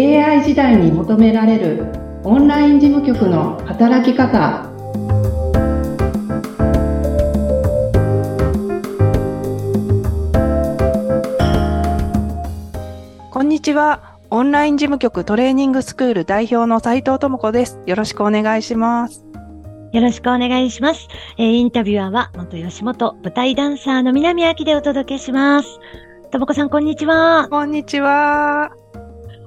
[0.00, 1.84] AI 時代に求められる
[2.24, 4.66] オンライン事務局の働き方
[13.30, 14.16] こんにちは。
[14.30, 17.78] オンライン事務局トレーニングスクール代表の斉藤智子です。
[17.84, 19.22] よろしくお願いします。
[19.92, 21.08] よろしくお願いします。
[21.36, 25.78] えーインタビュアーは元吉本舞台ダンサーの南明でお届けします。
[26.30, 27.48] ともこさん、こんにちは。
[27.50, 28.70] こんにちは。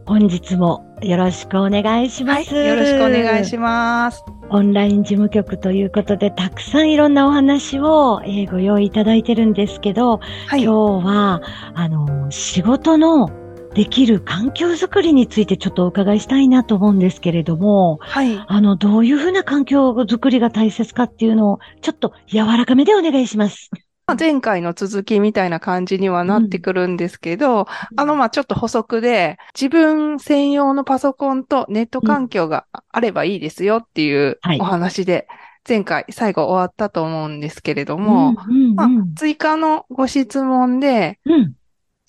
[0.06, 2.46] 本日もよろしくお願いしまはい。
[2.46, 2.56] す。
[2.56, 4.24] よろしくお願いします。
[4.50, 10.64] オンライン事務局ということで、たくさんいろんなお話を、えーご用意いただいてるんですけど、はい。
[10.64, 11.42] 今日は、
[11.74, 13.30] あの、仕事の
[13.74, 18.44] できる環境づくりについてちょっとお伺いしたいなと思うんですけれども、はい。
[18.46, 23.70] あの、どういうふうな環境づくりが大切かっていうのを、ちょっと柔らかめでお願いします。
[24.06, 35.28] まあ前回の続きみたいな感じにはなってくるんですけど、あの、まあちょっと補足で、自分専用のパソコンとネット環境があればいいですよっていうはいお話で、
[35.68, 39.16] 前回最後終わったと思うんですけれども、うん、うん、まあうん。
[39.16, 41.54] 追加のご質問で、うん。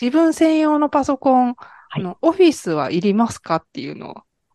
[0.00, 1.54] 自分専用のパソコン、い
[1.90, 4.14] あの、オフィスはいりますかっていうのを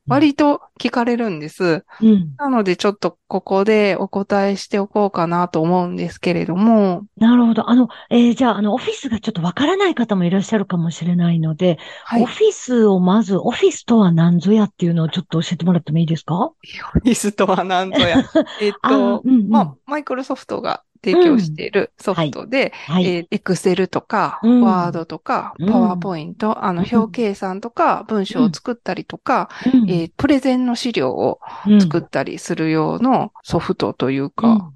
[0.09, 1.85] 割と聞かれるんです。
[2.01, 2.35] うん。
[2.37, 7.69] なのでちょっとここでお答えしておこうかなと思うんですけれども、なるほど。
[7.69, 12.23] あの、えーじゃあ、あの、オフィスがちょっとわからない方もいらっしゃるかもしれないので、はい。
[12.23, 16.35] オフィスをまず、オフィスとは何ぞやっていうのをちょっと教えてもらってもいいですか？
[16.35, 16.55] オ
[16.93, 18.23] フィスとは何ぞや。
[18.61, 23.05] えっあと、うんうんまあ、マイクロソフトが提供しているソフトで、はい。
[23.05, 24.61] えー、Excel とか、うん。
[24.61, 25.69] ワードとか、うん。
[25.69, 26.95] パワーポイント、あの、うん。
[26.95, 29.89] 表計算とか、文章を作ったりとか、うん。
[29.89, 31.81] えープレゼンの資料をうん。
[31.81, 34.71] 作ったりする用のソフトというか。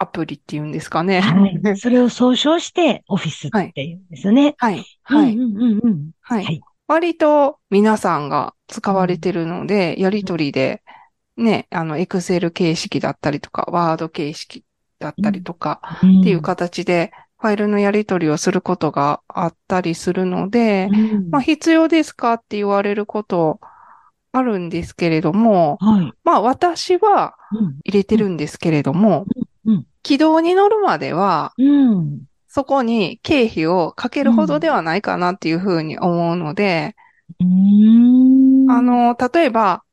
[0.00, 1.20] アプリっていうんですかね。
[1.20, 1.60] はい。
[1.76, 4.54] それを総称して、オフィスっていうんですよね。
[4.58, 4.84] はい。
[5.02, 5.36] はい。
[6.20, 6.60] はい。
[6.86, 10.82] 割と皆さんが使われてるので、やりとりで、
[11.36, 14.64] ね、あの、エクセル形式だったりとか、ワード形式
[14.98, 23.60] だったりとか、んっていう形で、ファイルのやり取りをすることがあったりするので、うんまあ、必要ですかって言われること
[24.32, 26.12] あるんですけれども、はい。
[26.24, 29.24] まあ、私はうん入れてるんですけれども
[30.02, 32.22] 軌道に乗るまでは、うん。
[32.46, 36.96] そこに経費をかけるほどではないかなっていうふうに思うので。
[37.40, 37.44] あ、
[38.82, 39.84] の、例えば、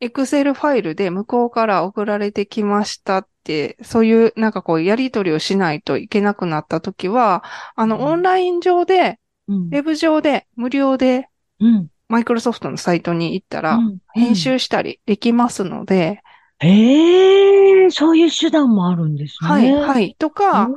[0.00, 7.44] Excel ファイルで向こうから送られてきましたって、そういうなんかこうやり取りをしないといけなくなったときは、
[7.76, 11.28] あの、うんオンライン上で、うんウェブ上で無料で
[11.60, 11.88] うん。
[12.08, 16.20] マイクロソフトのサイトに行ったら、うん編集したりできますので、
[16.60, 19.48] へえ、そういう手段もあるんですね。
[19.48, 19.72] はい、い。
[19.72, 20.16] はい。
[20.18, 20.68] とか、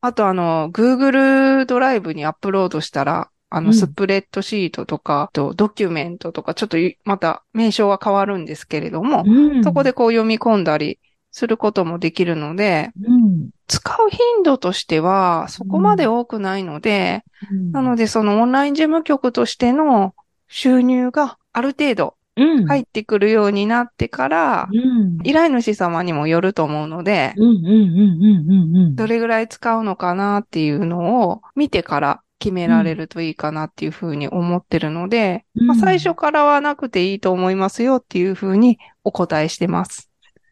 [0.00, 10.98] あとあの、Google ドライブにアップロードしたら、あの、うんスプレッドシートとか、あとドキュメントとか、ちょっといまた名称は変わるんですけれども、うんそこでこう読み込んだり
[11.30, 13.50] することもできるので、うん。
[13.66, 17.24] 使う頻度としてはそこまで多くないので、
[17.72, 20.14] なのでそのオンライン事務局としての
[20.48, 22.66] 収入がある程度うん。
[22.66, 25.18] 入ってくるようになってから、うん。
[25.24, 28.96] 依頼主様にもよると思うので、うんうんうんうんうんうん。
[28.96, 40.07] どれぐらい使うのかなっていうのを見てから決められるといいかなっていうふうに思ってるので、うんまあ、最初からはなくていいと思いますよっていうふうにお答えしてます。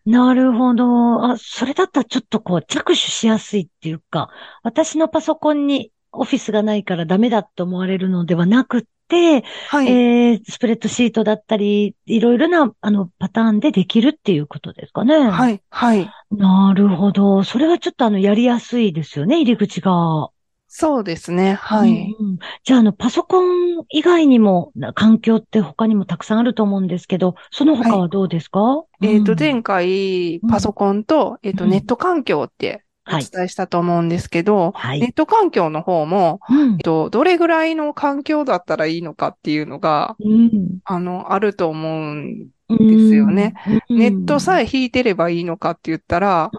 [0.07, 1.25] なるほど。
[1.25, 4.31] あ、それだったらちょっとこう着手しやすいっていうか、
[4.63, 9.89] 私のパソコンにオフィスがないからダメだと思われるのではなくって、はい。
[9.89, 15.29] えー、スプレッドシートだったり、いろいろな、あの、パターンでできるっていうことですかね。。
[15.29, 15.61] はいい。
[15.71, 16.11] はい。
[16.31, 17.43] なるほど。
[17.43, 20.31] それはちょっとあの、やりやすいですよね、入り口が。
[20.79, 21.55] そうですね。
[21.55, 21.91] はい。
[21.91, 22.39] うんうん。
[22.63, 29.39] じゃあ、あの、パソコン以外にも、な環境って他にもたくさんあると思うんですけど、その他はどうですか、えっ、と、うん。
[29.39, 31.71] 前回、パソコンと、えっ、と、うん。
[31.71, 33.25] ネット環境っておはい。
[33.25, 35.01] 伝えしたと思うんですけど、はい。
[35.01, 36.73] ネット環境の方も、うん。
[36.73, 40.81] えっと、どれぐらいの環境だったらいいのかっていうのが、うん。
[40.85, 43.55] あの、あると思うんですよね。
[43.89, 46.51] ネットさえ、え引いてればいいのかって言ったら、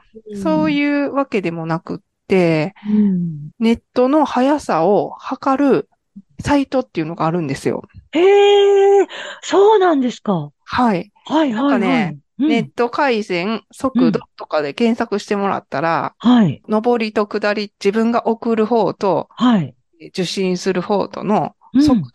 [0.42, 2.00] そうういうわけでもなくっ。
[3.60, 5.90] ネットの速さを測る
[6.42, 7.84] サイトっていうのがあるんですよ。
[8.12, 9.08] へえ、
[9.42, 10.52] そうなんですか。
[10.66, 11.12] はい。
[11.26, 11.82] はい、はい、なんはい。
[11.82, 19.76] かねうんネット回線速度とかで検索してもらったら、はい、上りと下り、自分が送る方とはい。
[20.14, 22.08] 受信する方とのうん速度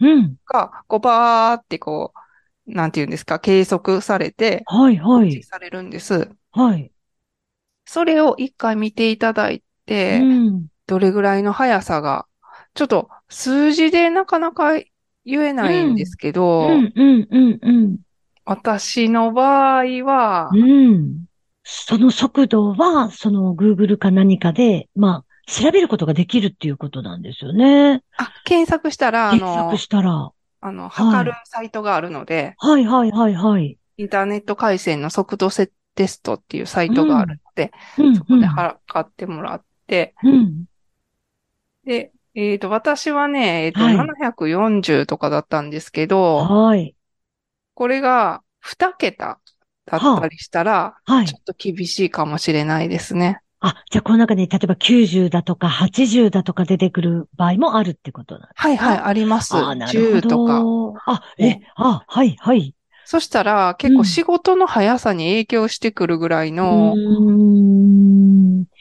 [0.00, 0.36] うん。
[0.46, 2.12] が、こうバーってこ
[2.66, 5.42] う、なんていうんですか、計測されて、はい、はい。
[5.42, 6.30] されるんです。
[6.52, 6.90] はい。
[7.92, 10.66] それを一回見ていただいて、うん。
[10.86, 12.26] どれぐらいの速さが、
[12.74, 14.74] ちょっと数字でなかなか
[15.24, 16.70] 言えないんですけど。
[18.44, 21.24] 私の場合は、うん。
[21.64, 28.04] その速度は、その Google か何かで、まあ、調べることができるっていうことなんですよね。
[28.18, 30.30] あ、検索したら、あの検索、したら。
[30.60, 33.76] あの、測るサイトがあるので、はいはいはいはい。
[33.96, 40.64] インターネット回線の速度セテストっていうサイトがあるので、うん、そこで測ってもらって、うん。
[41.84, 46.94] で、えっ、と、私はね、えっ、と、はい740とかだったんですけど、はい。
[47.74, 49.40] これが2桁
[49.86, 51.38] だったりしたら、はいちょ。
[51.38, 53.40] っと厳しいかもしれないですね。
[53.60, 59.54] あ、じゃあこの中に例えば90だとか80だとか出てくる場合もあるってことなんですはいはい、あります。
[59.54, 60.60] あ、なるほ10とか。
[60.60, 60.94] ど。
[61.04, 62.74] あ、え、あ、はいはい。
[63.10, 66.94] そしたら、結構仕事の速さに影響してくるぐらいうの。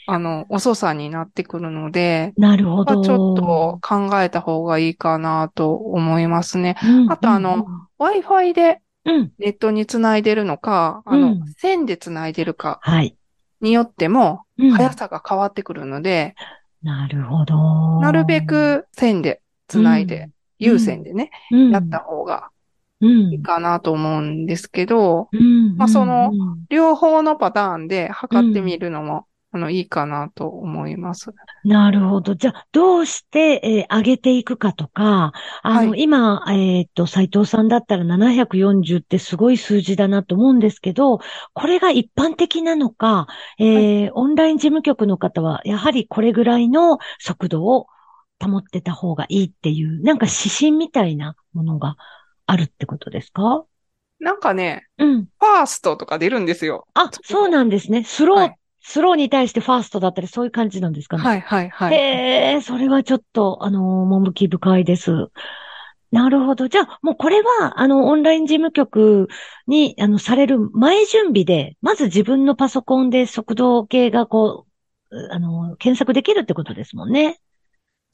[0.05, 2.93] あの、遅さになってくるので、なるほど。
[2.93, 6.77] まあちょっと考えた方がいいかなと思いますね。
[6.83, 7.65] うん、あとあの
[7.97, 9.31] Wi-Fi でうん。
[9.39, 13.17] ネットにつないでるのか、あの、うん線でつないでるかはい。
[13.61, 16.35] によっても、うん速さが変わってくるので、
[16.83, 17.99] なるほど。
[17.99, 20.29] なるべく線でつないで、
[20.59, 22.58] 有線でね、うん、やった方がうん
[23.01, 25.77] いいかなと思うんですけど、うん。
[25.77, 31.31] まあそのうん両方のパターンで測ってみるのも、あの、いいかなと思います。
[31.63, 32.35] なるほど。
[32.35, 41.19] じゃあ、どうして、えー上げていくかとか、あの、は今、えっと、斉藤さんだったら740ってすごい数字だなと思うんですけど、
[41.53, 47.87] これが一般的なのか、えーオンライン事務局の方は、やはりこれぐらいの速度を
[48.41, 51.97] 保ってた方がいいっていう、なんか指針みたいなものが
[52.49, 53.65] あるってことですか？
[54.19, 55.25] なんかね、うん。
[55.25, 56.87] ファーストとか出るんですよ。
[56.93, 58.03] あ、そうなんですね。
[58.03, 61.23] スロー、はいスローに対してファーストだったり、そういう感じなんですかね？
[61.23, 61.93] はいはいはい。
[61.93, 65.11] へえ、それはちょっと、あの、趣深いです。
[66.11, 66.69] なるほど。
[66.69, 69.27] じゃあ、もうこれは、あの、オンライン事務局
[69.67, 74.65] に、あの、される前準備で、まず自分のパソコンで速度計がこ
[75.11, 77.37] う、うあの、検索できるってことですもんね。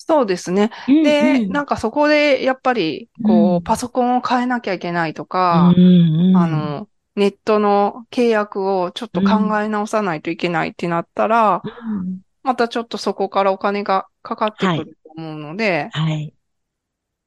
[0.07, 0.71] そうですね。
[0.87, 16.31] うんで、うんなんかそこで、やっぱり、こう、うんパソコンを変えなきゃいけないとか、うんうんあ、の、ネットの契約をちょっと考え直さないといけないってなったら、うんまたちょっとそこからお金がかかってくると思うので、はい。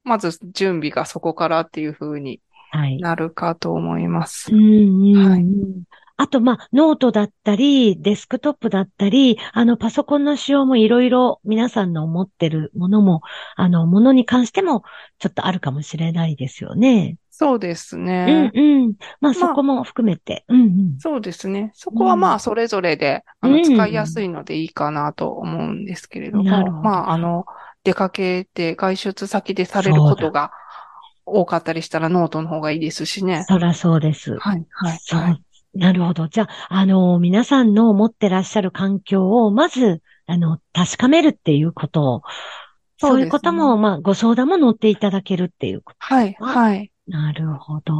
[0.05, 2.39] まず準備がそこからっていう風に
[2.71, 2.97] はい。
[2.99, 4.57] なるかと思いますう。
[4.57, 5.45] んうんうんはい
[6.19, 13.21] あと、まあ、ノートだったり、デスクトップだったり、あの、パソコンの仕様もいろいろ皆さんの思ってるものも、
[13.55, 14.83] あの、ものに関しても
[15.17, 17.15] ちょっとあるかもしれないですよね。
[17.29, 18.51] そうですうんね。
[18.53, 18.95] うん。
[19.21, 20.43] まあ、そこも含めて。
[20.49, 20.99] うんうん。
[20.99, 21.71] そうですね。
[21.73, 27.45] そこはまあ、それぞれで、あの、うん使いやすいのでいいかなと思うんですけれども、なるほどまあ、あの、
[27.85, 30.51] 出かけて外出先でされることが
[31.25, 33.45] 多かったりしたらノートの方がいいですしね。
[33.47, 34.37] そらそうです。
[34.37, 35.41] はい、はい、そうはい。
[35.73, 36.27] なるほど。
[36.27, 42.21] じゃあ、あの、皆さんの持ってらっしゃる環境を、まず、あの、確かめるっていうことを、
[42.97, 45.97] そうねいうことも、まあ、ご相談も乗っていただけるっていうこと。
[45.99, 46.91] はい、はい。
[47.07, 47.93] なるほど。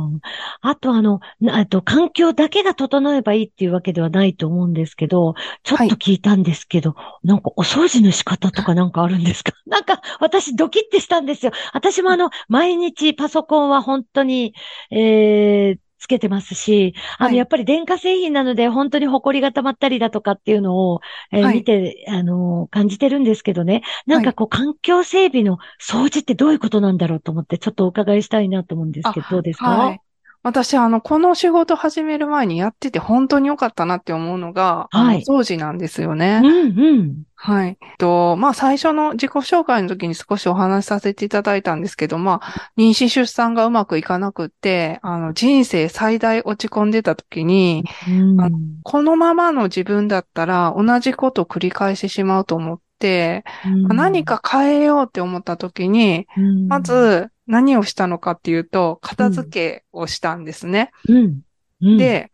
[0.62, 5.34] あと、あの、なあと、環境だけが整えばいいっていうわけではないと思うんですけど、
[5.64, 9.52] ちょっと聞いたんですけど、なんかお掃除の仕方とかなんかあるんですか？
[9.66, 11.52] なんか、私ドキッてしたんですよ。
[11.74, 14.54] 私もあの、毎日パソコンは本当に、
[14.92, 21.02] えー、つけてますし、あの、はいやっぱり電化製品なので、本当に埃が溜まったりだとかっていうのを、
[21.32, 23.82] えーはい見て、あの、感じてるんですけどね。
[24.06, 29.72] なんかこう、環境整備の掃除ってどういうことなんだろうと思って、ちょっとお伺いしたいなと思うんですけど、どうですか？
[29.72, 30.02] はい。
[30.42, 36.42] 私、あの、この仕事始める前にやってて本当に良かったなって思うのが、はい掃除なんですよね。
[36.44, 37.24] うんうん。
[37.36, 37.78] はい。
[37.98, 48.50] と、まあ、最初の自己紹介の時に少しお話しさせていただいたんですけど、まあ、妊娠出産がうまくいかなくって、あの、人生最大落ち込んでた時に、うんあ
[48.84, 53.44] このままの自分だったら同じことを繰り返してしまうと思って、
[53.84, 60.92] まあ何、か変えようって思った時に、うんま、ず何をしたのかっていうと、片付けをしたんですね。
[61.08, 61.42] うん。
[61.82, 62.32] うん、で、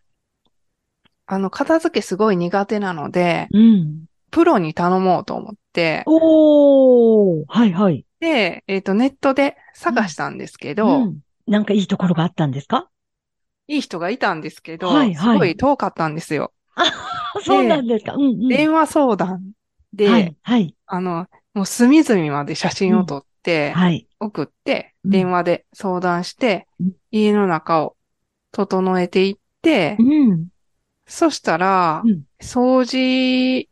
[1.28, 4.06] あの、片付けすごい苦手なので、うん。
[4.32, 8.06] プロに頼もうと思って、おー、はいはい。
[8.20, 12.90] で、えっ、と、ネットで探したんですけど、うんなんかいいところがあったんですか？
[13.68, 16.54] いい人がいたんですけど、はいはいすごい遠かったんですよ。
[17.44, 18.48] そうなんですかうんうん。
[18.48, 19.52] 電話相談
[19.96, 24.08] で、はい、はい、あの、もう隅々まで写真を撮って、はい。
[24.20, 27.96] 送って、うん電話で相談して、うん家の中を
[28.52, 30.48] 整えていって、うん。
[31.06, 33.70] そしたら、うん掃除っ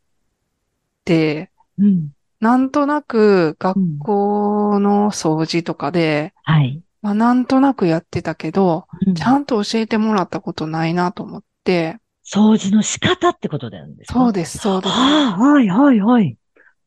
[1.04, 2.10] て、うん。
[2.40, 6.82] なんとなく学校の掃除とかで、はい。
[7.02, 14.14] まあ、なんとなくやってたけど、うんちゃんと教えてもらったことないなと思って、掃除の仕方ってことなんですか？
[14.14, 14.92] でそうです、そうです。
[14.94, 16.36] はあ、はい、はい、はい。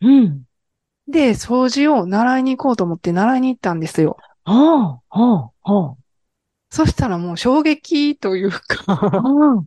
[0.01, 0.44] うん。
[1.08, 4.17] で、掃除を習いに行こうと思って習いに行ったんですよ。
[4.46, 5.96] はあ、はあ、は
[6.70, 8.98] そしたらもう衝撃というあ。
[8.98, 9.65] か、うん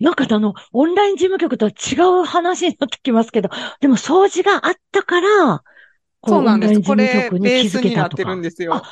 [0.00, 5.62] なんかあの、オンライン事務局とは違う話になってきますけど、でも掃除があったから、
[6.22, 6.80] こそうなんです。
[6.82, 8.40] これ、局に気ベースになってるん。
[8.40, 8.82] ですよあ。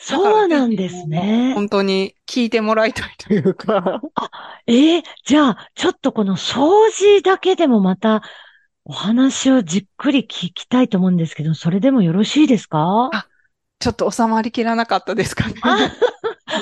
[0.00, 1.52] そうなんですね。
[1.54, 4.00] 本当に聞いてもらいたいというか。
[4.66, 8.22] ええじゃあ、ちょっとこの掃除だけでもまた
[8.84, 13.10] お話をじっくり聞きたいと思うんですけど、それでもよろしいですか？
[13.12, 13.26] あ
[13.80, 15.48] ちょっと収まりきらなかったですか？
[15.48, 15.54] ね。
[15.62, 15.76] あ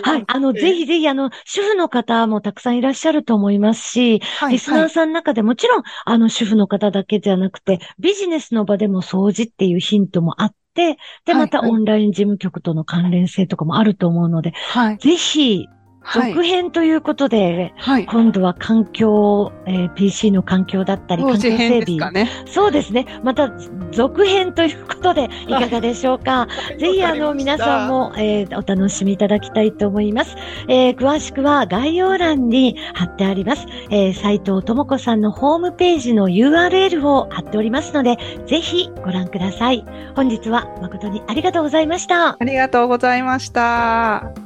[0.03, 0.25] はい。
[0.27, 10.99] あの、ぜひぜひ、あの、主婦の方もたくさんいらっしゃると思いますし、はいリスナーさんの中でもちろん、あの、主婦の方だけじゃなくて、ビジネスの場でも掃除っていうヒントもあって、で、
[11.33, 14.99] はいまたはいオンライン事務局との関連性とかもあると思うので、はい。
[14.99, 15.67] ぜひ、
[16.09, 16.31] はい。
[16.33, 18.07] 続編ということで、はい。
[18.07, 21.81] 今度は環境、えー PC の環境だったり、環境整備。
[21.81, 22.31] ですかね。
[22.47, 23.07] そうですね。
[23.25, 23.51] また、
[23.91, 26.47] 続編ということで、いかがでしょうか？
[26.79, 30.37] ぜひ、あの、皆さんも、えーお楽しみいただきたいと思います。
[30.69, 33.67] えー詳しくは概要欄に貼ってあります。
[33.91, 39.85] えー斉藤智子さんのホームページの URL を貼っておりますので、ぜひご覧ください。
[40.15, 42.37] 本日は誠にありがとうございました。
[42.39, 44.46] ありがとうございました。